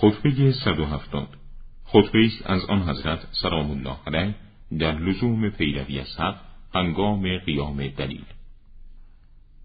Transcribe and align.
خطبه 0.00 0.52
170 0.52 1.28
خطبه 1.84 2.30
از 2.44 2.64
آن 2.64 2.82
حضرت 2.82 3.26
سلام 3.42 3.70
الله 3.70 3.96
علیه 4.06 4.34
در 4.78 4.98
لزوم 4.98 5.50
پیروی 5.50 6.00
از 6.00 6.20
حق 6.20 6.36
هنگام 6.74 7.38
قیام 7.38 7.86
دلیل. 7.86 8.24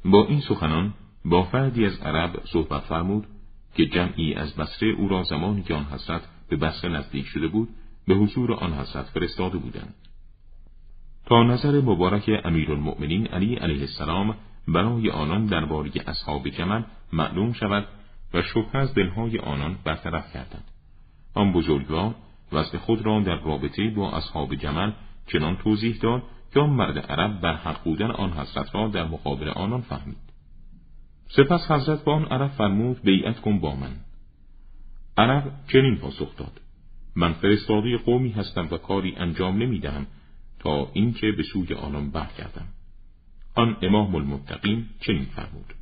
با 0.06 0.26
این 0.26 0.42
سخنان 0.42 0.94
با 1.26 1.44
فردی 1.44 1.86
از 1.86 2.00
عرب 2.02 2.42
صحبت 2.46 2.82
فرمود 2.82 3.28
که 3.76 3.86
جمعی 3.86 4.34
از 4.34 4.56
بسره 4.56 4.90
او 4.90 5.08
را 5.08 5.24
زمانی 5.24 5.64
که 5.64 5.74
آن 5.74 5.86
حضرت 5.86 6.22
به 6.50 6.56
بسره 6.56 6.92
نزدیک 6.92 7.26
شده 7.26 7.48
بود 7.48 7.70
به 8.08 8.16
حضور 8.16 8.54
آن 8.54 8.74
حضرت 8.74 9.06
فرستاده 9.06 9.58
بودند. 9.58 9.96
تا 11.26 11.44
نظر 11.44 11.82
مبارک 11.82 12.30
امیرالمؤمنین 12.46 13.28
علی 13.28 13.56
علیه 13.56 13.82
السلام 13.82 14.36
برای 14.68 15.10
آنان 15.10 15.46
درباره 15.46 15.92
اصحاب 16.08 16.50
جمل 16.50 16.84
معلوم 17.14 17.54
شود 17.54 17.88
و 18.34 18.42
شبه 18.42 18.78
از 18.78 18.94
دلهای 18.94 19.40
آنان 19.40 19.78
برطرف 19.84 20.34
کردند. 20.34 20.72
آن 21.34 21.54
بزرگوار 21.54 22.16
وضع 22.52 22.78
خود 22.78 23.06
را 23.06 23.20
در 23.20 23.36
رابطه 23.36 23.90
با 23.90 24.12
اصحاب 24.12 24.56
جمل 24.56 24.92
چنان 25.28 25.58
توضیح 25.58 25.98
داد 26.02 26.24
که 26.54 26.60
آن 26.60 26.70
مرد 26.70 26.98
عرب 26.98 27.42
بر 27.42 27.54
حق 27.54 27.84
بودن 27.84 28.12
آن 28.12 28.34
حضرت 28.34 28.76
را 28.76 28.88
در 28.88 29.04
مقابل 29.04 29.50
آنان 29.50 29.82
فهمید. 29.82 30.18
سپس 31.28 31.72
حضرت 31.72 32.04
با 32.04 32.16
آن 32.16 32.26
عرب 32.26 32.52
فرمود 32.52 33.02
بیعت 33.02 33.40
کن 33.40 33.60
با 33.60 33.76
من. 33.76 33.96
عرب 35.18 35.52
چنین 35.68 35.98
پاسخ 35.98 36.38
داد 36.38 36.62
من 37.16 37.34
فرستاده 37.34 37.98
قومی 37.98 38.30
هستم 38.30 38.68
و 38.72 38.78
کاری 38.78 39.16
انجام 39.16 39.58
نمی‌دهم 39.58 40.08
تا 40.60 40.90
اینکه 40.94 41.32
به 41.32 41.44
سوی 41.44 41.74
آنان 41.74 42.12
برگردم 42.12 42.68
آن 43.56 43.78
امام 43.82 44.16
المتقین 44.16 44.86
چنین 45.00 45.26
فرمود. 45.26 45.74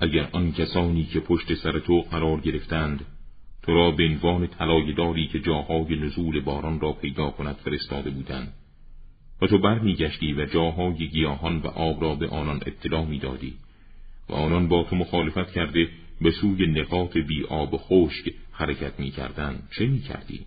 اگر 0.00 0.28
آن 0.32 0.52
کسانی 0.52 1.04
که 1.04 1.20
پشت 1.20 1.54
سر 1.54 1.78
تو 1.78 2.00
قرار 2.00 2.40
گرفتند 2.40 3.04
تو 3.62 3.74
را 3.74 3.90
به 3.90 4.04
عنوان 4.04 4.46
طلایهداری 4.46 5.26
که 5.26 5.40
جاهای 5.40 5.96
نزول 5.96 6.40
باران 6.40 6.80
را 6.80 6.92
پیدا 6.92 7.30
کند 7.30 7.54
فرستاده 7.54 8.10
بودند. 8.10 8.52
و 9.42 9.46
تو 9.46 9.58
برمیگشتی 9.58 10.32
و 10.32 10.46
جاهای 10.46 11.08
گیاهان 11.08 11.58
و 11.58 11.66
آب 11.66 12.02
را 12.02 12.14
به 12.14 12.28
آنان 12.28 12.60
اطلاع 12.66 13.06
می‌دادی 13.06 13.54
و 14.28 14.34
آنان 14.34 14.68
با 14.68 14.82
تو 14.82 14.96
مخالفت 14.96 15.52
کرده 15.52 15.88
به 16.20 16.30
سوی 16.30 16.66
نقاط 16.66 17.16
بی 17.16 17.44
آب 17.44 17.74
و 17.74 17.78
خشک 17.78 18.34
حرکت 18.52 19.00
می‌کردند. 19.00 19.68
چه 19.78 19.86
می‌کردی؟ 19.86 20.46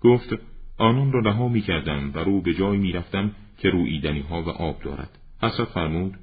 گفت 0.00 0.28
آنان 0.78 1.12
را 1.12 1.20
رها 1.20 1.48
می‌کردم 1.48 2.12
و 2.14 2.18
رو 2.18 2.40
به 2.40 2.54
جای 2.54 2.78
می‌رفتم 2.78 3.32
که 3.58 3.70
رویدنی 3.70 4.24
و 4.30 4.34
آب 4.50 4.82
دارد. 4.82 5.10
حضرت 5.42 5.68
فرمود 5.68 6.14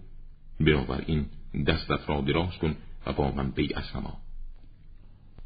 بنابراین 0.60 1.26
دستت 1.68 2.10
را 2.10 2.22
دراز 2.22 2.58
کن 2.58 2.76
و 3.06 3.14
با 3.14 3.32
من 3.32 3.52
بیعت 3.52 3.96
نما 3.96 4.18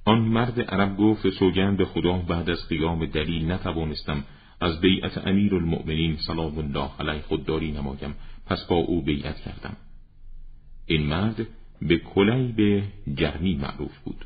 آن 0.05 0.19
مرد 0.19 0.61
عرب 0.61 0.97
گفت 0.97 1.29
سوگند 1.29 1.77
به 1.77 1.85
خدا 1.85 2.13
بعد 2.13 2.49
از 2.49 2.67
قیام 2.69 3.05
دلیل 3.05 3.51
نتوانستم 3.51 4.23
از 4.61 4.81
بیعت 4.81 5.17
امیر 5.17 5.55
المؤمنین 5.55 6.17
سلام 6.17 6.57
الله 6.57 6.89
علیه 6.99 7.21
خودداری 7.21 7.71
نمایم. 7.71 8.15
پس 8.45 8.65
با 8.65 8.75
او 8.75 9.01
بیعت 9.01 9.39
کردم. 9.41 9.77
این 10.85 11.03
مرد 11.03 11.47
به 11.81 11.97
کلی 11.97 12.51
به 12.51 12.83
جرمی 13.15 13.55
معروف 13.55 13.97
بود. 13.97 14.25